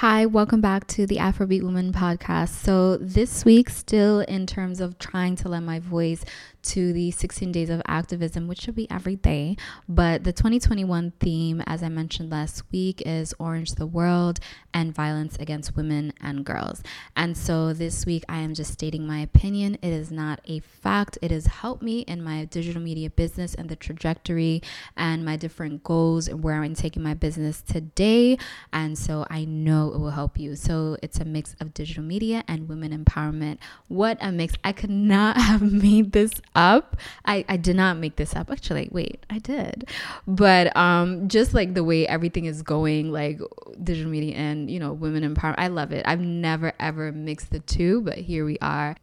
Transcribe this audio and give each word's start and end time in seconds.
Hi, 0.00 0.26
welcome 0.26 0.60
back 0.60 0.86
to 0.88 1.06
the 1.06 1.16
Afrobeat 1.16 1.62
Woman 1.62 1.90
podcast. 1.90 2.50
So, 2.50 2.98
this 2.98 3.46
week, 3.46 3.70
still 3.70 4.20
in 4.20 4.46
terms 4.46 4.78
of 4.78 4.98
trying 4.98 5.36
to 5.36 5.48
lend 5.48 5.64
my 5.64 5.78
voice 5.78 6.22
to 6.66 6.92
the 6.92 7.10
16 7.12 7.52
days 7.52 7.70
of 7.70 7.80
activism, 7.86 8.48
which 8.48 8.60
should 8.60 8.74
be 8.74 8.90
every 8.90 9.16
day. 9.16 9.56
But 9.88 10.24
the 10.24 10.32
2021 10.32 11.12
theme, 11.20 11.62
as 11.66 11.82
I 11.82 11.88
mentioned 11.88 12.30
last 12.30 12.64
week, 12.72 13.02
is 13.06 13.32
Orange 13.38 13.76
the 13.76 13.86
World 13.86 14.40
and 14.74 14.94
violence 14.94 15.36
against 15.38 15.76
women 15.76 16.12
and 16.20 16.44
girls. 16.44 16.82
And 17.14 17.36
so 17.36 17.72
this 17.72 18.04
week, 18.04 18.24
I 18.28 18.38
am 18.38 18.52
just 18.52 18.72
stating 18.72 19.06
my 19.06 19.20
opinion. 19.20 19.78
It 19.80 19.92
is 19.92 20.10
not 20.10 20.40
a 20.44 20.58
fact, 20.58 21.18
it 21.22 21.30
has 21.30 21.46
helped 21.46 21.82
me 21.82 22.00
in 22.00 22.22
my 22.22 22.44
digital 22.44 22.82
media 22.82 23.10
business 23.10 23.54
and 23.54 23.68
the 23.68 23.76
trajectory 23.76 24.60
and 24.96 25.24
my 25.24 25.36
different 25.36 25.84
goals 25.84 26.26
and 26.28 26.42
where 26.42 26.62
I'm 26.62 26.74
taking 26.74 27.02
my 27.02 27.14
business 27.14 27.62
today. 27.62 28.38
And 28.72 28.98
so 28.98 29.24
I 29.30 29.44
know 29.44 29.85
it 29.94 29.98
will 29.98 30.10
help 30.10 30.38
you. 30.38 30.56
So 30.56 30.96
it's 31.02 31.18
a 31.18 31.24
mix 31.24 31.54
of 31.60 31.74
digital 31.74 32.02
media 32.02 32.44
and 32.48 32.68
women 32.68 32.92
empowerment. 33.04 33.58
What 33.88 34.18
a 34.20 34.32
mix! 34.32 34.54
I 34.64 34.72
could 34.72 34.90
not 34.90 35.36
have 35.40 35.62
made 35.62 36.12
this 36.12 36.32
up. 36.54 36.96
I, 37.24 37.44
I 37.48 37.56
did 37.56 37.76
not 37.76 37.96
make 37.96 38.16
this 38.16 38.34
up. 38.34 38.50
Actually, 38.50 38.88
wait, 38.92 39.24
I 39.30 39.38
did. 39.38 39.88
But 40.26 40.76
um, 40.76 41.28
just 41.28 41.54
like 41.54 41.74
the 41.74 41.84
way 41.84 42.06
everything 42.06 42.46
is 42.46 42.62
going, 42.62 43.12
like 43.12 43.40
digital 43.82 44.10
media 44.10 44.36
and, 44.36 44.70
you 44.70 44.78
know, 44.78 44.92
women 44.92 45.22
empowerment, 45.22 45.56
I 45.58 45.68
love 45.68 45.92
it. 45.92 46.04
I've 46.06 46.20
never 46.20 46.72
ever 46.78 47.12
mixed 47.12 47.50
the 47.50 47.60
two, 47.60 48.02
but 48.02 48.18
here 48.18 48.44
we 48.44 48.58
are. 48.60 48.96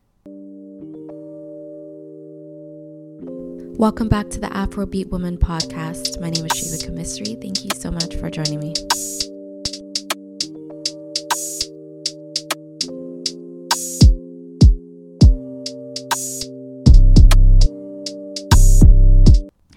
Welcome 3.78 4.08
back 4.08 4.30
to 4.30 4.40
the 4.40 4.48
Afrobeat 4.48 5.10
Woman 5.10 5.38
podcast. 5.38 6.22
My 6.22 6.30
name 6.30 6.46
is 6.46 6.52
Sheila 6.56 6.78
Kamisri. 6.78 7.42
Thank 7.42 7.64
you 7.64 7.72
so 7.76 7.90
much 7.90 8.16
for 8.16 8.30
joining 8.30 8.60
me. 8.60 8.74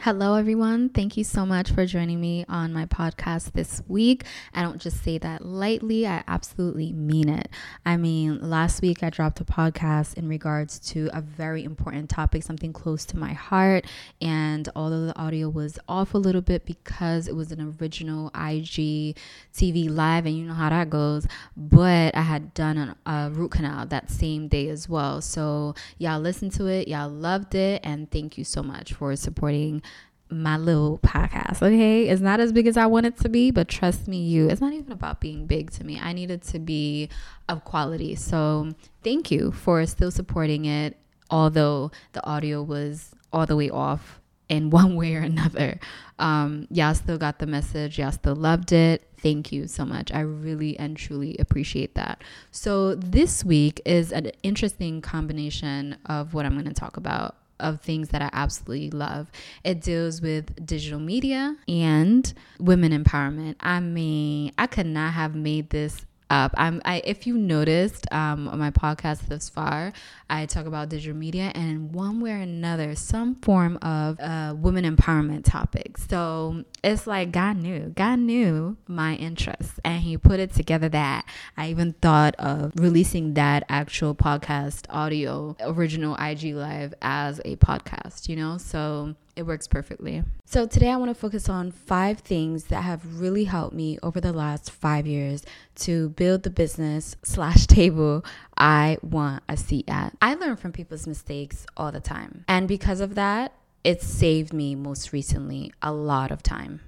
Hello, 0.06 0.36
everyone. 0.36 0.88
Thank 0.90 1.16
you 1.16 1.24
so 1.24 1.44
much 1.44 1.72
for 1.72 1.84
joining 1.84 2.20
me 2.20 2.44
on 2.48 2.72
my 2.72 2.86
podcast 2.86 3.54
this 3.54 3.82
week. 3.88 4.22
I 4.54 4.62
don't 4.62 4.80
just 4.80 5.02
say 5.02 5.18
that 5.18 5.44
lightly, 5.44 6.06
I 6.06 6.22
absolutely 6.28 6.92
mean 6.92 7.28
it. 7.28 7.48
I 7.84 7.96
mean, 7.96 8.38
last 8.40 8.82
week 8.82 9.02
I 9.02 9.10
dropped 9.10 9.40
a 9.40 9.44
podcast 9.44 10.14
in 10.16 10.28
regards 10.28 10.78
to 10.90 11.10
a 11.12 11.20
very 11.20 11.64
important 11.64 12.08
topic, 12.08 12.44
something 12.44 12.72
close 12.72 13.04
to 13.06 13.18
my 13.18 13.32
heart. 13.32 13.84
And 14.20 14.68
although 14.76 15.06
the 15.06 15.18
audio 15.18 15.48
was 15.48 15.76
off 15.88 16.14
a 16.14 16.18
little 16.18 16.40
bit 16.40 16.66
because 16.66 17.26
it 17.26 17.34
was 17.34 17.50
an 17.50 17.74
original 17.80 18.28
IG 18.28 19.16
TV 19.52 19.90
live, 19.90 20.24
and 20.24 20.38
you 20.38 20.44
know 20.44 20.54
how 20.54 20.70
that 20.70 20.88
goes, 20.88 21.26
but 21.56 22.14
I 22.14 22.22
had 22.22 22.54
done 22.54 22.78
an, 22.78 22.94
a 23.06 23.30
root 23.30 23.50
canal 23.50 23.86
that 23.86 24.12
same 24.12 24.46
day 24.46 24.68
as 24.68 24.88
well. 24.88 25.20
So, 25.20 25.74
y'all 25.98 26.20
listened 26.20 26.52
to 26.52 26.66
it, 26.66 26.86
y'all 26.86 27.10
loved 27.10 27.56
it, 27.56 27.80
and 27.82 28.08
thank 28.08 28.38
you 28.38 28.44
so 28.44 28.62
much 28.62 28.92
for 28.92 29.16
supporting 29.16 29.82
my 30.28 30.56
little 30.56 30.98
podcast, 30.98 31.62
okay? 31.62 32.08
It's 32.08 32.20
not 32.20 32.40
as 32.40 32.52
big 32.52 32.66
as 32.66 32.76
I 32.76 32.86
want 32.86 33.06
it 33.06 33.16
to 33.18 33.28
be, 33.28 33.50
but 33.50 33.68
trust 33.68 34.08
me, 34.08 34.18
you, 34.18 34.48
it's 34.48 34.60
not 34.60 34.72
even 34.72 34.92
about 34.92 35.20
being 35.20 35.46
big 35.46 35.70
to 35.72 35.84
me. 35.84 36.00
I 36.00 36.12
need 36.12 36.30
it 36.30 36.42
to 36.44 36.58
be 36.58 37.08
of 37.48 37.64
quality. 37.64 38.14
So 38.16 38.72
thank 39.04 39.30
you 39.30 39.52
for 39.52 39.84
still 39.86 40.10
supporting 40.10 40.64
it, 40.64 40.96
although 41.30 41.92
the 42.12 42.24
audio 42.26 42.62
was 42.62 43.12
all 43.32 43.46
the 43.46 43.56
way 43.56 43.70
off 43.70 44.20
in 44.48 44.70
one 44.70 44.96
way 44.96 45.14
or 45.14 45.20
another. 45.20 45.78
Um, 46.18 46.66
y'all 46.70 46.94
still 46.94 47.18
got 47.18 47.38
the 47.38 47.46
message, 47.46 47.98
y'all 47.98 48.12
still 48.12 48.36
loved 48.36 48.72
it. 48.72 49.08
Thank 49.18 49.50
you 49.50 49.66
so 49.66 49.84
much. 49.84 50.12
I 50.12 50.20
really 50.20 50.78
and 50.78 50.96
truly 50.96 51.36
appreciate 51.38 51.94
that. 51.94 52.22
So, 52.50 52.94
this 52.94 53.44
week 53.44 53.80
is 53.84 54.12
an 54.12 54.30
interesting 54.42 55.00
combination 55.00 55.96
of 56.06 56.32
what 56.34 56.46
I'm 56.46 56.52
going 56.52 56.66
to 56.66 56.74
talk 56.74 56.96
about 56.96 57.34
of 57.60 57.80
things 57.80 58.08
that 58.10 58.22
I 58.22 58.30
absolutely 58.32 58.90
love. 58.90 59.30
It 59.64 59.80
deals 59.80 60.20
with 60.20 60.64
digital 60.64 61.00
media 61.00 61.56
and 61.68 62.32
women 62.58 62.92
empowerment. 62.92 63.56
I 63.60 63.80
mean, 63.80 64.52
I 64.58 64.66
could 64.66 64.86
not 64.86 65.12
have 65.12 65.34
made 65.34 65.70
this 65.70 66.04
up. 66.30 66.54
I'm 66.56 66.80
I 66.84 67.02
if 67.04 67.26
you 67.26 67.36
noticed 67.36 68.12
um 68.12 68.48
on 68.48 68.58
my 68.58 68.70
podcast 68.70 69.28
thus 69.28 69.48
far, 69.48 69.92
I 70.28 70.46
talk 70.46 70.66
about 70.66 70.88
digital 70.88 71.16
media 71.16 71.52
and 71.54 71.94
one 71.94 72.20
way 72.20 72.32
or 72.32 72.36
another 72.36 72.94
some 72.94 73.36
form 73.36 73.78
of 73.82 74.18
uh 74.20 74.54
women 74.56 74.84
empowerment 74.84 75.44
topic. 75.44 75.98
So 75.98 76.64
it's 76.82 77.06
like 77.06 77.32
God 77.32 77.56
knew. 77.56 77.92
God 77.94 78.18
knew 78.18 78.76
my 78.86 79.14
interests 79.14 79.78
and 79.84 80.02
he 80.02 80.16
put 80.16 80.40
it 80.40 80.52
together 80.52 80.88
that 80.90 81.26
I 81.56 81.70
even 81.70 81.94
thought 81.94 82.34
of 82.36 82.72
releasing 82.76 83.34
that 83.34 83.64
actual 83.68 84.14
podcast 84.14 84.86
audio 84.90 85.56
original 85.60 86.16
IG 86.16 86.54
live 86.54 86.94
as 87.02 87.40
a 87.44 87.56
podcast, 87.56 88.28
you 88.28 88.36
know? 88.36 88.58
So 88.58 89.14
it 89.36 89.44
works 89.44 89.68
perfectly. 89.68 90.24
So, 90.46 90.66
today 90.66 90.90
I 90.90 90.96
want 90.96 91.10
to 91.10 91.14
focus 91.14 91.48
on 91.48 91.70
five 91.70 92.20
things 92.20 92.64
that 92.64 92.82
have 92.82 93.20
really 93.20 93.44
helped 93.44 93.74
me 93.74 93.98
over 94.02 94.20
the 94.20 94.32
last 94.32 94.70
five 94.70 95.06
years 95.06 95.44
to 95.76 96.08
build 96.10 96.42
the 96.42 96.50
business 96.50 97.16
slash 97.22 97.66
table 97.66 98.24
I 98.56 98.96
want 99.02 99.42
a 99.48 99.56
seat 99.56 99.84
at. 99.88 100.16
I 100.22 100.34
learn 100.34 100.56
from 100.56 100.72
people's 100.72 101.06
mistakes 101.06 101.66
all 101.76 101.92
the 101.92 102.00
time. 102.00 102.44
And 102.48 102.66
because 102.66 103.00
of 103.00 103.14
that, 103.14 103.52
it 103.84 104.02
saved 104.02 104.52
me 104.52 104.74
most 104.74 105.12
recently 105.12 105.72
a 105.82 105.92
lot 105.92 106.30
of 106.32 106.42
time. 106.42 106.80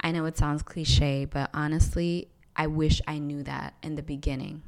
I 0.00 0.12
know 0.12 0.24
it 0.26 0.38
sounds 0.38 0.62
cliche, 0.62 1.24
but 1.24 1.50
honestly, 1.52 2.28
I 2.54 2.68
wish 2.68 3.02
I 3.06 3.18
knew 3.18 3.42
that 3.42 3.74
in 3.82 3.96
the 3.96 4.02
beginning. 4.02 4.62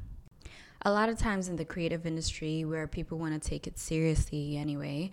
A 0.83 0.91
lot 0.91 1.09
of 1.09 1.17
times 1.17 1.47
in 1.47 1.55
the 1.55 1.65
creative 1.65 2.05
industry 2.05 2.65
where 2.65 2.87
people 2.87 3.17
want 3.17 3.41
to 3.41 3.49
take 3.49 3.67
it 3.67 3.79
seriously 3.79 4.57
anyway, 4.57 5.11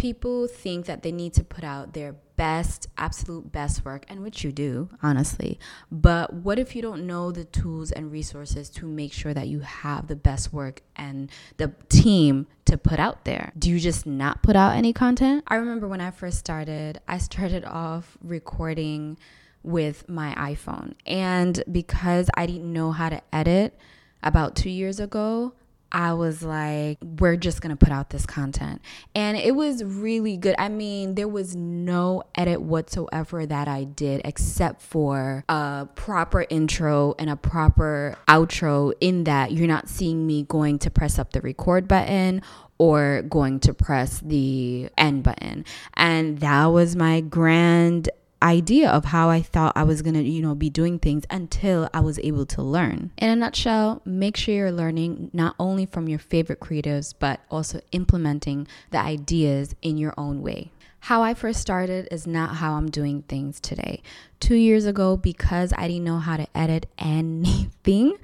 people 0.00 0.48
think 0.48 0.86
that 0.86 1.02
they 1.02 1.12
need 1.12 1.34
to 1.34 1.44
put 1.44 1.62
out 1.62 1.92
their 1.92 2.14
best, 2.36 2.88
absolute 2.96 3.52
best 3.52 3.84
work, 3.84 4.06
and 4.08 4.22
which 4.22 4.42
you 4.42 4.50
do, 4.50 4.88
honestly. 5.02 5.60
But 5.92 6.32
what 6.32 6.58
if 6.58 6.74
you 6.74 6.80
don't 6.80 7.06
know 7.06 7.30
the 7.30 7.44
tools 7.44 7.92
and 7.92 8.10
resources 8.10 8.70
to 8.70 8.86
make 8.86 9.12
sure 9.12 9.34
that 9.34 9.48
you 9.48 9.60
have 9.60 10.06
the 10.06 10.16
best 10.16 10.54
work 10.54 10.80
and 10.96 11.30
the 11.58 11.74
team 11.90 12.46
to 12.64 12.78
put 12.78 12.98
out 12.98 13.26
there? 13.26 13.52
Do 13.58 13.68
you 13.68 13.78
just 13.78 14.06
not 14.06 14.42
put 14.42 14.56
out 14.56 14.74
any 14.74 14.94
content? 14.94 15.44
I 15.46 15.56
remember 15.56 15.86
when 15.86 16.00
I 16.00 16.10
first 16.10 16.38
started, 16.38 16.98
I 17.06 17.18
started 17.18 17.66
off 17.66 18.16
recording 18.22 19.18
with 19.62 20.08
my 20.08 20.34
iPhone. 20.34 20.94
And 21.04 21.62
because 21.70 22.30
I 22.32 22.46
didn't 22.46 22.72
know 22.72 22.92
how 22.92 23.10
to 23.10 23.20
edit 23.34 23.78
about 24.22 24.56
two 24.56 24.70
years 24.70 24.98
ago, 24.98 25.52
I 25.92 26.12
was 26.12 26.42
like, 26.42 26.98
we're 27.02 27.36
just 27.36 27.60
gonna 27.60 27.76
put 27.76 27.90
out 27.90 28.10
this 28.10 28.26
content. 28.26 28.80
And 29.14 29.36
it 29.36 29.54
was 29.54 29.82
really 29.82 30.36
good. 30.36 30.54
I 30.58 30.68
mean, 30.68 31.14
there 31.14 31.28
was 31.28 31.56
no 31.56 32.22
edit 32.34 32.60
whatsoever 32.60 33.46
that 33.46 33.68
I 33.68 33.84
did 33.84 34.22
except 34.24 34.82
for 34.82 35.44
a 35.48 35.88
proper 35.94 36.46
intro 36.48 37.14
and 37.18 37.28
a 37.28 37.36
proper 37.36 38.16
outro, 38.28 38.92
in 39.00 39.24
that 39.24 39.52
you're 39.52 39.66
not 39.66 39.88
seeing 39.88 40.26
me 40.26 40.44
going 40.44 40.78
to 40.80 40.90
press 40.90 41.18
up 41.18 41.32
the 41.32 41.40
record 41.40 41.88
button 41.88 42.42
or 42.78 43.22
going 43.28 43.60
to 43.60 43.74
press 43.74 44.20
the 44.20 44.88
end 44.96 45.22
button. 45.22 45.64
And 45.94 46.38
that 46.38 46.66
was 46.66 46.96
my 46.96 47.20
grand 47.20 48.08
idea 48.42 48.90
of 48.90 49.06
how 49.06 49.28
I 49.28 49.42
thought 49.42 49.72
I 49.76 49.84
was 49.84 50.02
going 50.02 50.14
to, 50.14 50.22
you 50.22 50.42
know, 50.42 50.54
be 50.54 50.70
doing 50.70 50.98
things 50.98 51.24
until 51.30 51.88
I 51.92 52.00
was 52.00 52.18
able 52.20 52.46
to 52.46 52.62
learn. 52.62 53.10
In 53.18 53.28
a 53.28 53.36
nutshell, 53.36 54.02
make 54.04 54.36
sure 54.36 54.54
you're 54.54 54.72
learning 54.72 55.30
not 55.32 55.54
only 55.58 55.86
from 55.86 56.08
your 56.08 56.18
favorite 56.18 56.60
creatives, 56.60 57.14
but 57.18 57.40
also 57.50 57.80
implementing 57.92 58.66
the 58.90 58.98
ideas 58.98 59.74
in 59.82 59.98
your 59.98 60.14
own 60.16 60.42
way. 60.42 60.70
How 61.04 61.22
I 61.22 61.32
first 61.32 61.60
started 61.60 62.08
is 62.10 62.26
not 62.26 62.56
how 62.56 62.74
I'm 62.74 62.90
doing 62.90 63.22
things 63.22 63.58
today. 63.58 64.02
Two 64.38 64.54
years 64.54 64.84
ago, 64.84 65.16
because 65.16 65.72
I 65.76 65.88
didn't 65.88 66.04
know 66.04 66.18
how 66.18 66.36
to 66.36 66.46
edit 66.54 66.86
anything, 66.98 68.18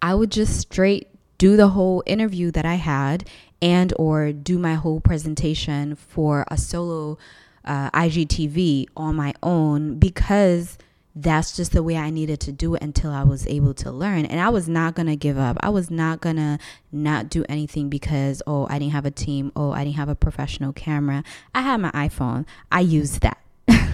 I 0.00 0.14
would 0.14 0.30
just 0.30 0.58
straight 0.58 1.08
do 1.36 1.56
the 1.56 1.68
whole 1.68 2.02
interview 2.06 2.50
that 2.52 2.64
I 2.64 2.76
had 2.76 3.28
and 3.60 3.92
or 3.96 4.32
do 4.32 4.58
my 4.58 4.74
whole 4.74 5.00
presentation 5.00 5.94
for 5.94 6.44
a 6.48 6.56
solo 6.56 7.18
uh, 7.64 7.90
IGTV 7.90 8.88
on 8.96 9.16
my 9.16 9.34
own 9.42 9.98
because 9.98 10.78
that's 11.14 11.54
just 11.54 11.72
the 11.72 11.82
way 11.82 11.96
I 11.96 12.10
needed 12.10 12.40
to 12.40 12.52
do 12.52 12.74
it 12.74 12.82
until 12.82 13.10
I 13.10 13.22
was 13.22 13.46
able 13.46 13.74
to 13.74 13.90
learn. 13.90 14.24
And 14.24 14.40
I 14.40 14.48
was 14.48 14.68
not 14.68 14.94
going 14.94 15.08
to 15.08 15.16
give 15.16 15.36
up. 15.36 15.58
I 15.60 15.68
was 15.68 15.90
not 15.90 16.20
going 16.20 16.36
to 16.36 16.58
not 16.90 17.28
do 17.28 17.44
anything 17.48 17.90
because, 17.90 18.42
oh, 18.46 18.66
I 18.70 18.78
didn't 18.78 18.92
have 18.92 19.04
a 19.04 19.10
team. 19.10 19.52
Oh, 19.54 19.72
I 19.72 19.84
didn't 19.84 19.96
have 19.96 20.08
a 20.08 20.14
professional 20.14 20.72
camera. 20.72 21.22
I 21.54 21.62
had 21.62 21.80
my 21.80 21.90
iPhone. 21.90 22.46
I 22.70 22.80
used 22.80 23.20
that. 23.20 23.41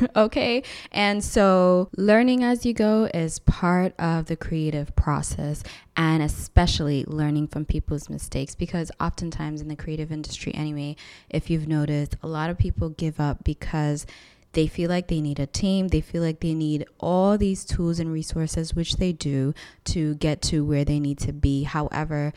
okay. 0.17 0.63
And 0.93 1.23
so 1.23 1.89
learning 1.97 2.45
as 2.45 2.65
you 2.65 2.73
go 2.73 3.09
is 3.13 3.39
part 3.41 3.95
of 3.99 4.27
the 4.27 4.37
creative 4.37 4.95
process, 4.97 5.63
and 5.97 6.23
especially 6.23 7.05
learning 7.07 7.49
from 7.49 7.65
people's 7.65 8.09
mistakes 8.09 8.55
because 8.55 8.91
oftentimes 9.01 9.61
in 9.61 9.69
the 9.69 9.77
creative 9.77 10.13
industry, 10.13 10.55
anyway, 10.55 10.97
if 11.29 11.51
you've 11.51 11.69
noticed, 11.69 12.17
a 12.23 12.29
lot 12.29 12.51
of 12.51 12.59
people 12.59 12.91
give 12.91 13.21
up 13.21 13.45
because 13.45 14.07
they 14.53 14.67
feel 14.67 14.89
like 14.89 15.09
they 15.09 15.21
need 15.21 15.39
a 15.39 15.47
team. 15.47 15.89
They 15.89 16.01
feel 16.01 16.23
like 16.23 16.41
they 16.41 16.55
need 16.55 16.87
all 16.99 17.37
these 17.37 17.65
tools 17.65 18.01
and 18.01 18.13
resources, 18.13 18.75
which 18.75 18.97
they 18.97 19.13
do, 19.13 19.55
to 19.85 20.15
get 20.17 20.41
to 20.43 20.65
where 20.65 20.85
they 20.85 20.99
need 20.99 21.19
to 21.19 21.33
be. 21.33 21.65
However, 21.65 22.33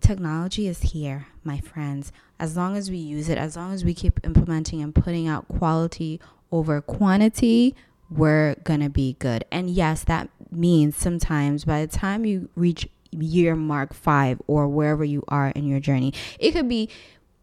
technology 0.00 0.66
is 0.66 0.80
here, 0.80 1.26
my 1.44 1.60
friends. 1.60 2.12
As 2.38 2.56
long 2.56 2.76
as 2.76 2.90
we 2.90 2.96
use 2.96 3.28
it, 3.28 3.36
as 3.36 3.56
long 3.56 3.74
as 3.74 3.84
we 3.84 3.92
keep 3.92 4.18
implementing 4.24 4.82
and 4.82 4.94
putting 4.94 5.28
out 5.28 5.46
quality 5.48 6.18
over 6.52 6.80
quantity, 6.80 7.74
we're 8.10 8.56
going 8.64 8.80
to 8.80 8.90
be 8.90 9.16
good. 9.18 9.44
And 9.52 9.70
yes, 9.70 10.04
that 10.04 10.28
means 10.50 10.96
sometimes 10.96 11.64
by 11.64 11.84
the 11.84 11.90
time 11.90 12.24
you 12.24 12.48
reach 12.54 12.88
year 13.12 13.56
mark 13.56 13.92
five 13.94 14.40
or 14.46 14.68
wherever 14.68 15.04
you 15.04 15.24
are 15.28 15.48
in 15.48 15.66
your 15.66 15.80
journey, 15.80 16.12
it 16.38 16.52
could 16.52 16.68
be 16.68 16.88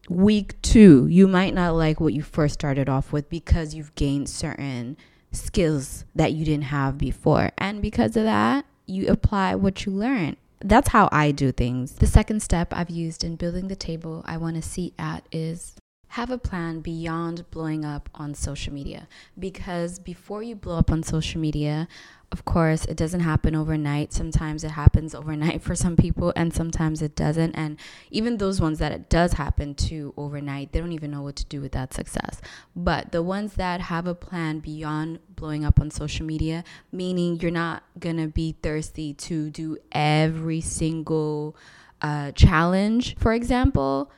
week 0.10 0.62
two, 0.62 1.08
you 1.08 1.28
might 1.28 1.54
not 1.54 1.72
like 1.72 2.00
what 2.00 2.14
you 2.14 2.22
first 2.22 2.54
started 2.54 2.90
off 2.90 3.12
with 3.12 3.30
because 3.30 3.74
you've 3.74 3.94
gained 3.96 4.30
certain 4.30 4.98
skills 5.32 6.06
that 6.16 6.34
you 6.34 6.46
didn't 6.46 6.66
have 6.66 6.98
before. 6.98 7.52
And 7.58 7.82
because 7.82 8.16
of 8.16 8.24
that, 8.24 8.66
you 8.86 9.08
apply 9.08 9.56
what 9.56 9.86
you 9.86 9.92
learn. 9.92 10.38
That's 10.60 10.90
how 10.90 11.10
I 11.12 11.32
do 11.32 11.52
things. 11.52 11.94
The 11.94 12.08
second 12.08 12.42
step 12.42 12.70
I've 12.72 12.90
used 12.90 13.24
in 13.24 13.36
building 13.36 13.68
the 13.68 13.76
table 13.76 14.24
I 14.26 14.38
want 14.38 14.56
to 14.56 14.62
see 14.62 14.94
at 14.98 15.28
is 15.32 15.76
have 16.10 16.32
a 16.32 16.38
plan 16.38 16.80
beyond 16.80 17.50
blowing 17.52 17.84
up 17.84 18.10
on 18.16 18.34
social 18.34 18.74
media 18.74 19.08
because 19.38 20.00
before 20.00 20.42
you 20.42 20.56
blow 20.56 20.78
up 20.78 20.92
on 20.92 21.04
social 21.04 21.40
media, 21.42 21.88
of 22.32 22.44
course, 22.44 22.84
it 22.86 22.98
doesn't 22.98 23.22
happen 23.22 23.56
overnight. 23.56 24.12
Sometimes 24.12 24.64
it 24.64 24.72
happens 24.72 25.16
overnight 25.16 25.62
for 25.64 25.76
some 25.76 25.96
people, 25.96 26.34
and 26.36 26.54
sometimes 26.54 27.02
it 27.02 27.16
doesn't. 27.16 27.54
And 27.54 27.78
even 28.12 28.38
those 28.38 28.60
ones 28.60 28.80
that 28.80 28.92
it 28.92 29.10
does 29.10 29.34
happen 29.34 29.76
to 29.76 30.14
overnight, 30.18 30.72
they 30.72 30.80
don't 30.80 30.92
even 30.92 31.12
know 31.12 31.22
what 31.22 31.38
to 31.38 31.46
do 31.46 31.62
with 31.62 31.72
that 31.72 31.94
success. 31.94 32.42
But 32.76 33.12
the 33.12 33.24
ones 33.24 33.54
that 33.54 33.80
have 33.82 34.08
a 34.08 34.16
plan 34.16 34.60
beyond 34.60 35.20
blowing 35.30 35.64
up 35.64 35.80
on 35.80 35.90
social 35.90 36.26
media, 36.26 36.66
meaning 36.92 37.40
you're 37.40 37.52
not 37.52 37.84
gonna 37.98 38.28
be 38.28 38.58
thirsty 38.62 39.14
to 39.14 39.50
do 39.50 39.78
every 39.94 40.60
single 40.60 41.56
uh, 42.02 42.32
challenge, 42.34 43.16
for 43.18 43.34
example 43.34 44.12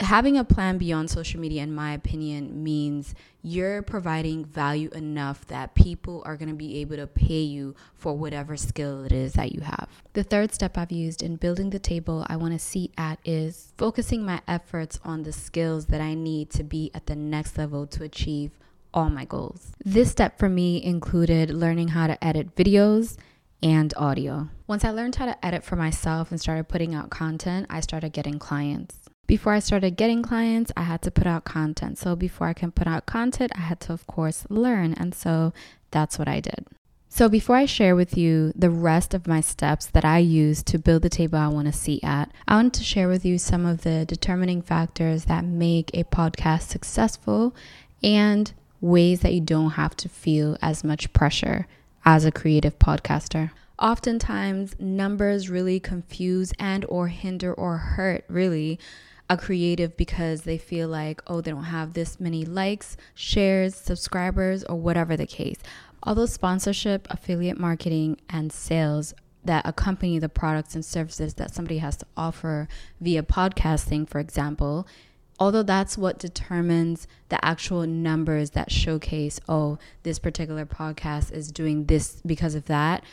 having 0.00 0.36
a 0.36 0.44
plan 0.44 0.78
beyond 0.78 1.10
social 1.10 1.40
media, 1.40 1.62
in 1.62 1.74
my 1.74 1.92
opinion, 1.92 2.62
means 2.62 3.14
you're 3.42 3.82
providing 3.82 4.44
value 4.44 4.90
enough 4.90 5.46
that 5.48 5.74
people 5.74 6.22
are 6.24 6.36
going 6.36 6.48
to 6.48 6.54
be 6.54 6.78
able 6.78 6.96
to 6.96 7.06
pay 7.06 7.40
you 7.40 7.74
for 7.94 8.16
whatever 8.16 8.56
skill 8.56 9.04
it 9.04 9.12
is 9.12 9.34
that 9.34 9.52
you 9.52 9.60
have. 9.60 9.88
The 10.14 10.22
third 10.22 10.52
step 10.52 10.76
I've 10.76 10.92
used 10.92 11.22
in 11.22 11.36
building 11.36 11.70
the 11.70 11.78
table 11.78 12.26
I 12.28 12.36
want 12.36 12.52
to 12.52 12.58
see 12.58 12.90
at 12.96 13.18
is 13.24 13.72
focusing 13.76 14.24
my 14.24 14.40
efforts 14.48 14.98
on 15.04 15.22
the 15.22 15.32
skills 15.32 15.86
that 15.86 16.00
I 16.00 16.14
need 16.14 16.50
to 16.50 16.64
be 16.64 16.90
at 16.94 17.06
the 17.06 17.16
next 17.16 17.58
level 17.58 17.86
to 17.88 18.04
achieve 18.04 18.52
all 18.92 19.10
my 19.10 19.24
goals. 19.24 19.72
This 19.84 20.10
step 20.10 20.38
for 20.38 20.48
me 20.48 20.82
included 20.82 21.50
learning 21.50 21.88
how 21.88 22.06
to 22.06 22.22
edit 22.24 22.56
videos 22.56 23.16
and 23.62 23.92
audio. 23.96 24.48
Once 24.66 24.84
I 24.84 24.90
learned 24.90 25.16
how 25.16 25.26
to 25.26 25.44
edit 25.44 25.62
for 25.62 25.76
myself 25.76 26.30
and 26.30 26.40
started 26.40 26.68
putting 26.68 26.94
out 26.94 27.10
content, 27.10 27.66
I 27.68 27.80
started 27.80 28.12
getting 28.12 28.38
clients 28.38 29.09
before 29.30 29.52
I 29.52 29.60
started 29.60 29.92
getting 29.92 30.24
clients, 30.24 30.72
I 30.76 30.82
had 30.82 31.02
to 31.02 31.10
put 31.12 31.24
out 31.24 31.44
content. 31.44 31.98
So 31.98 32.16
before 32.16 32.48
I 32.48 32.52
can 32.52 32.72
put 32.72 32.88
out 32.88 33.06
content, 33.06 33.52
I 33.54 33.60
had 33.60 33.78
to, 33.82 33.92
of 33.92 34.04
course, 34.08 34.44
learn. 34.50 34.92
And 34.94 35.14
so 35.14 35.52
that's 35.92 36.18
what 36.18 36.26
I 36.26 36.40
did. 36.40 36.66
So 37.08 37.28
before 37.28 37.54
I 37.54 37.64
share 37.64 37.94
with 37.94 38.16
you 38.16 38.52
the 38.56 38.70
rest 38.70 39.14
of 39.14 39.28
my 39.28 39.40
steps 39.40 39.86
that 39.86 40.04
I 40.04 40.18
use 40.18 40.64
to 40.64 40.80
build 40.80 41.02
the 41.02 41.08
table 41.08 41.38
I 41.38 41.46
want 41.46 41.68
to 41.68 41.72
see 41.72 42.00
at, 42.02 42.32
I 42.48 42.56
want 42.56 42.74
to 42.74 42.82
share 42.82 43.06
with 43.06 43.24
you 43.24 43.38
some 43.38 43.66
of 43.66 43.82
the 43.82 44.04
determining 44.04 44.62
factors 44.62 45.26
that 45.26 45.44
make 45.44 45.92
a 45.94 46.02
podcast 46.02 46.62
successful 46.62 47.54
and 48.02 48.52
ways 48.80 49.20
that 49.20 49.32
you 49.32 49.40
don't 49.40 49.70
have 49.70 49.96
to 49.98 50.08
feel 50.08 50.58
as 50.60 50.82
much 50.82 51.12
pressure 51.12 51.68
as 52.04 52.24
a 52.24 52.32
creative 52.32 52.80
podcaster. 52.80 53.52
Oftentimes, 53.78 54.74
numbers 54.80 55.48
really 55.48 55.78
confuse 55.78 56.52
and 56.58 56.84
or 56.88 57.06
hinder 57.06 57.54
or 57.54 57.76
hurt 57.76 58.24
really 58.28 58.80
a 59.30 59.36
creative 59.36 59.96
because 59.96 60.42
they 60.42 60.58
feel 60.58 60.88
like, 60.88 61.22
oh, 61.28 61.40
they 61.40 61.52
don't 61.52 61.64
have 61.64 61.92
this 61.92 62.18
many 62.18 62.44
likes, 62.44 62.96
shares, 63.14 63.76
subscribers, 63.76 64.64
or 64.64 64.74
whatever 64.74 65.16
the 65.16 65.26
case. 65.26 65.58
Although 66.02 66.26
sponsorship, 66.26 67.06
affiliate 67.08 67.58
marketing, 67.58 68.18
and 68.28 68.52
sales 68.52 69.14
that 69.44 69.66
accompany 69.66 70.18
the 70.18 70.28
products 70.28 70.74
and 70.74 70.84
services 70.84 71.34
that 71.34 71.54
somebody 71.54 71.78
has 71.78 71.96
to 71.98 72.06
offer 72.16 72.66
via 73.00 73.22
podcasting, 73.22 74.08
for 74.08 74.18
example, 74.18 74.86
although 75.38 75.62
that's 75.62 75.96
what 75.96 76.18
determines 76.18 77.06
the 77.28 77.42
actual 77.44 77.86
numbers 77.86 78.50
that 78.50 78.72
showcase, 78.72 79.38
oh, 79.48 79.78
this 80.02 80.18
particular 80.18 80.66
podcast 80.66 81.30
is 81.32 81.52
doing 81.52 81.84
this 81.84 82.20
because 82.26 82.56
of 82.56 82.64
that, 82.66 83.04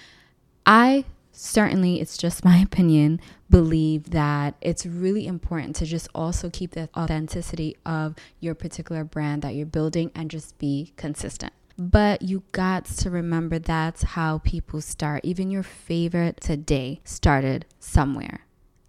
I 0.66 1.06
certainly, 1.38 2.02
it's 2.02 2.18
just 2.18 2.44
my 2.44 2.58
opinion, 2.62 3.22
believe 3.50 4.10
that 4.12 4.56
it's 4.62 4.86
really 4.86 5.28
important 5.28 5.76
to 5.78 5.86
just 5.86 6.08
also 6.14 6.50
keep 6.50 6.72
the 6.72 6.90
authenticity 6.98 7.78
of 7.86 8.16
your 8.40 8.56
particular 8.56 9.04
brand 9.04 9.42
that 9.42 9.56
you're 9.56 9.66
building 9.66 10.12
and 10.16 10.30
just 10.30 10.58
be 10.58 10.94
consistent. 10.98 11.54
But 11.78 12.24
you 12.24 12.44
got 12.54 12.86
to 12.86 13.10
remember 13.12 13.60
that's 13.60 14.02
how 14.02 14.40
people 14.40 14.82
start. 14.82 15.24
Even 15.24 15.52
your 15.52 15.64
favorite 15.64 16.42
today 16.42 17.02
started 17.04 17.66
somewhere. 17.80 18.42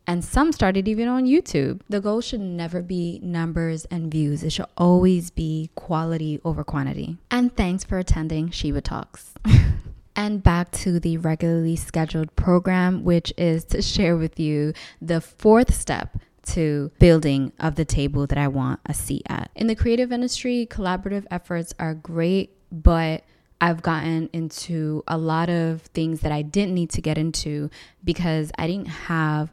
And 0.07 0.25
some 0.25 0.53
started 0.53 0.89
even 0.89 1.07
on 1.07 1.27
YouTube. 1.27 1.83
The 1.91 2.01
goal 2.01 2.23
should 2.23 2.41
never 2.41 2.81
be 2.81 3.21
numbers 3.23 3.85
and 3.91 4.11
views. 4.11 4.43
It 4.43 4.53
should 4.53 4.65
always 4.79 5.31
be 5.31 5.69
quality 5.75 6.41
over 6.47 6.65
quantity. 6.65 7.19
And 7.31 7.55
thanks 7.55 7.85
for 7.85 7.99
attending 7.99 8.49
Shiva 8.51 8.81
Talks. 8.81 9.35
and 10.19 10.43
back 10.43 10.73
to 10.73 10.99
the 10.99 11.17
regularly 11.17 11.77
scheduled 11.77 12.35
program, 12.35 13.05
which 13.05 13.33
is 13.39 13.65
to 13.65 13.81
share 13.81 14.17
with 14.17 14.41
you 14.41 14.73
the 15.01 15.21
fourth 15.21 15.73
step 15.73 16.19
to 16.45 16.91
building 16.99 17.53
of 17.61 17.77
the 17.77 17.85
table 17.85 18.27
that 18.27 18.37
I 18.37 18.49
want 18.49 18.81
a 18.85 18.93
seat 18.93 19.23
at. 19.29 19.49
In 19.55 19.69
the 19.69 19.77
creative 19.77 20.11
industry, 20.11 20.67
collaborative 20.69 21.25
efforts 21.31 21.73
are 21.79 21.95
great, 21.95 22.51
but 22.73 23.23
I've 23.61 23.81
gotten 23.81 24.29
into 24.33 25.05
a 25.07 25.17
lot 25.17 25.51
of 25.51 25.83
things 25.83 26.21
that 26.23 26.33
I 26.33 26.43
didn't 26.43 26.75
need 26.75 26.91
to 26.91 27.01
get 27.01 27.17
into 27.17 27.71
because 28.03 28.51
I 28.59 28.67
didn't 28.67 28.89
have 28.89 29.53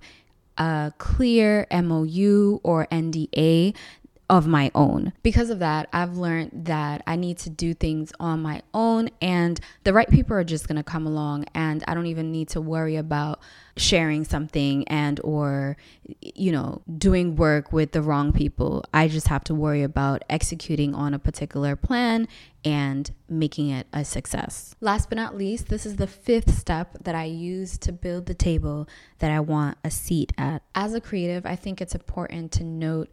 a 0.58 0.94
clear 0.98 1.68
MOU 1.72 2.60
or 2.64 2.88
NDA 2.92 3.76
of 4.30 4.48
my 4.48 4.72
own. 4.74 5.14
Because 5.22 5.50
of 5.50 5.60
that, 5.60 5.88
I've 5.94 6.18
learned 6.18 6.52
that 6.66 7.04
I 7.06 7.16
need 7.16 7.38
to 7.40 7.50
do 7.50 7.74
things 7.74 8.12
on 8.20 8.42
my 8.42 8.64
own 8.74 9.10
and 9.22 9.60
the 9.84 9.94
right 9.94 10.10
people 10.10 10.36
are 10.36 10.44
just 10.44 10.68
going 10.68 10.78
to 10.78 10.84
come 10.84 11.06
along 11.06 11.46
and 11.54 11.84
I 11.88 11.94
don't 11.94 12.08
even 12.08 12.32
need 12.32 12.50
to 12.50 12.62
worry 12.62 12.96
about 12.96 13.40
sharing 13.78 14.24
something 14.24 14.88
and 14.88 15.20
or 15.24 15.78
you 16.22 16.52
know, 16.52 16.82
doing 16.98 17.36
work 17.36 17.72
with 17.72 17.92
the 17.92 18.02
wrong 18.02 18.32
people. 18.32 18.84
I 18.94 19.08
just 19.08 19.28
have 19.28 19.44
to 19.46 19.56
worry 19.56 19.84
about 19.84 20.24
executing 20.30 20.94
on 20.96 21.14
a 21.14 21.20
particular 21.20 21.76
plan 21.76 22.28
and 22.64 23.12
making 23.30 23.70
it 23.70 23.88
a 23.94 24.04
success. 24.04 24.76
Last 24.82 25.10
but 25.10 25.18
not 25.18 25.38
least, 25.38 25.68
this 25.68 25.86
is 25.86 25.98
the 25.98 26.08
fifth 26.08 26.58
step 26.58 26.98
that 27.04 27.16
I 27.16 27.26
use 27.26 27.78
to 27.80 27.92
build 27.92 28.26
the 28.26 28.34
table 28.34 28.88
that 29.20 29.32
I 29.32 29.40
want 29.40 29.78
a 29.84 29.92
seat 29.92 30.34
at. 30.38 30.64
As 30.74 30.94
a 30.94 31.02
creative, 31.02 31.46
I 31.46 31.56
think 31.56 31.80
it's 31.80 31.96
important 31.96 32.52
to 32.54 32.64
note 32.64 33.10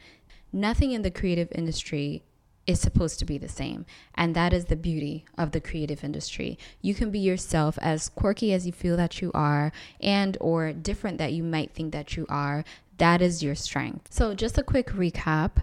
nothing 0.53 0.93
in 0.93 1.03
the 1.03 1.11
creative 1.11 1.49
industry 1.53 2.23
is 2.67 2.81
supposed 2.81 3.19
to 3.19 3.25
be 3.25 3.39
the 3.39 3.49
same 3.49 3.85
and 4.15 4.37
that 4.37 4.53
is 4.53 4.67
the 4.67 4.77
beauty 4.77 5.25
of 5.37 5.51
the 5.51 5.61
creative 5.61 6.05
industry. 6.05 6.57
You 6.81 6.95
can 6.95 7.11
be 7.11 7.19
yourself 7.19 7.77
as 7.83 8.09
quirky 8.09 8.53
as 8.53 8.67
you 8.67 8.73
feel 8.73 8.97
that 8.97 9.21
you 9.21 9.33
are 9.35 9.73
and 10.01 10.37
or 10.41 10.73
different 10.73 11.19
that 11.19 11.33
you 11.33 11.43
might 11.43 11.75
think 11.75 11.93
that 11.93 12.17
you 12.17 12.25
are 12.29 12.65
that 12.99 13.21
is 13.21 13.43
your 13.43 13.57
strength. 13.57 14.13
So 14.13 14.33
just 14.35 14.59
a 14.59 14.63
quick 14.63 14.91
recap. 14.91 15.63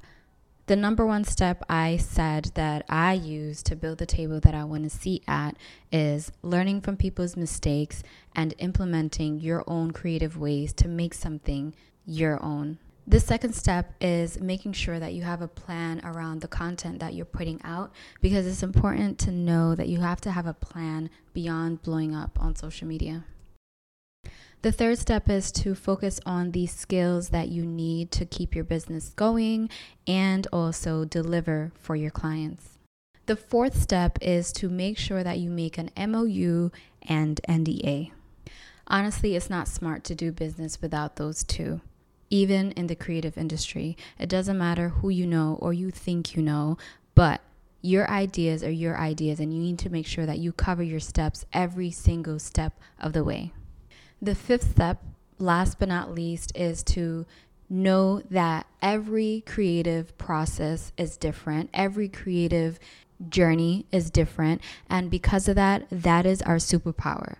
The 0.65 0.75
number 0.75 1.05
one 1.05 1.23
step 1.23 1.63
I 1.69 1.95
said 1.95 2.51
that 2.55 2.83
I 2.89 3.13
use 3.13 3.63
to 3.63 3.75
build 3.77 3.97
the 3.97 4.05
table 4.05 4.39
that 4.41 4.53
I 4.53 4.65
want 4.65 4.83
to 4.83 4.89
see 4.89 5.23
at 5.27 5.55
is 5.91 6.31
learning 6.43 6.81
from 6.81 6.97
people's 6.97 7.37
mistakes 7.37 8.03
and 8.35 8.53
implementing 8.57 9.39
your 9.39 9.63
own 9.67 9.91
creative 9.91 10.37
ways 10.37 10.73
to 10.73 10.87
make 10.87 11.13
something 11.13 11.73
your 12.05 12.43
own. 12.43 12.77
The 13.09 13.19
second 13.19 13.55
step 13.55 13.95
is 13.99 14.39
making 14.39 14.73
sure 14.73 14.99
that 14.99 15.15
you 15.15 15.23
have 15.23 15.41
a 15.41 15.47
plan 15.47 15.99
around 16.03 16.41
the 16.41 16.47
content 16.47 16.99
that 16.99 17.15
you're 17.15 17.25
putting 17.25 17.59
out 17.63 17.91
because 18.21 18.45
it's 18.45 18.61
important 18.61 19.17
to 19.21 19.31
know 19.31 19.73
that 19.73 19.87
you 19.89 19.99
have 20.01 20.21
to 20.21 20.31
have 20.31 20.45
a 20.45 20.53
plan 20.53 21.09
beyond 21.33 21.81
blowing 21.81 22.13
up 22.13 22.37
on 22.39 22.55
social 22.55 22.87
media. 22.87 23.25
The 24.61 24.71
third 24.71 24.99
step 24.99 25.27
is 25.27 25.51
to 25.53 25.73
focus 25.73 26.19
on 26.23 26.51
the 26.51 26.67
skills 26.67 27.29
that 27.29 27.47
you 27.47 27.65
need 27.65 28.11
to 28.11 28.27
keep 28.27 28.53
your 28.53 28.63
business 28.63 29.09
going 29.15 29.71
and 30.05 30.45
also 30.53 31.03
deliver 31.03 31.71
for 31.79 31.95
your 31.95 32.11
clients. 32.11 32.77
The 33.25 33.35
fourth 33.35 33.81
step 33.81 34.19
is 34.21 34.51
to 34.53 34.69
make 34.69 34.99
sure 34.99 35.23
that 35.23 35.39
you 35.39 35.49
make 35.49 35.79
an 35.79 35.89
MOU 35.97 36.69
and 37.01 37.41
NDA. 37.49 38.11
Honestly, 38.85 39.35
it's 39.35 39.49
not 39.49 39.67
smart 39.67 40.03
to 40.03 40.13
do 40.13 40.31
business 40.31 40.79
without 40.79 41.15
those 41.15 41.43
two 41.43 41.81
even 42.29 42.71
in 42.71 42.87
the 42.87 42.95
creative 42.95 43.37
industry. 43.37 43.97
It 44.17 44.29
doesn't 44.29 44.57
matter 44.57 44.89
who 44.89 45.09
you 45.09 45.25
know 45.25 45.57
or 45.61 45.73
you 45.73 45.91
think 45.91 46.35
you 46.35 46.41
know, 46.41 46.77
but 47.15 47.41
your 47.81 48.09
ideas 48.09 48.63
are 48.63 48.71
your 48.71 48.97
ideas, 48.97 49.39
and 49.39 49.53
you 49.53 49.59
need 49.61 49.79
to 49.79 49.89
make 49.89 50.05
sure 50.05 50.25
that 50.25 50.39
you 50.39 50.51
cover 50.51 50.83
your 50.83 50.99
steps 50.99 51.45
every 51.53 51.91
single 51.91 52.37
step 52.37 52.77
of 52.99 53.13
the 53.13 53.23
way. 53.23 53.53
The 54.21 54.35
fifth 54.35 54.71
step, 54.71 55.01
last 55.37 55.79
but 55.79 55.87
not 55.87 56.13
least, 56.13 56.51
is 56.55 56.83
to 56.83 57.25
know 57.69 58.21
that 58.29 58.65
every 58.81 59.43
creative 59.45 60.17
process 60.17 60.91
is 60.97 61.15
different. 61.15 61.69
Every 61.73 62.09
creative 62.09 62.79
journey 63.29 63.85
is 63.91 64.09
different. 64.09 64.61
And 64.89 65.09
because 65.09 65.47
of 65.47 65.55
that, 65.55 65.85
that 65.89 66.25
is 66.25 66.41
our 66.41 66.57
superpower. 66.57 67.37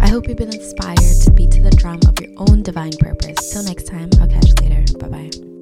I 0.00 0.08
hope 0.08 0.28
you've 0.28 0.38
been 0.38 0.54
inspired 0.54 0.96
to 1.24 1.30
beat 1.30 1.50
to 1.52 1.62
the 1.62 1.70
drum 1.70 2.00
of 2.06 2.18
your 2.20 2.30
own 2.36 2.62
divine 2.62 2.92
purpose. 2.98 3.50
Till 3.50 3.64
next 3.64 3.86
time, 3.86 4.10
I'll 4.20 4.28
catch 4.28 4.48
you 4.48 4.54
later. 4.68 4.98
Bye 4.98 5.08
bye. 5.08 5.57